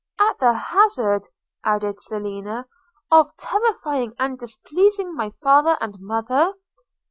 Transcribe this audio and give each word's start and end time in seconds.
–'At 0.19 0.39
the 0.39 0.53
hazard,' 0.55 1.27
added 1.63 2.01
Selina, 2.01 2.65
'of 3.11 3.37
terrifying 3.37 4.15
and 4.17 4.35
displeasing 4.35 5.13
my 5.13 5.29
father 5.43 5.77
and 5.79 5.95
mother?' 5.99 6.55